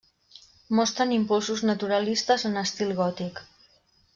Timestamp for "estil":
2.65-2.95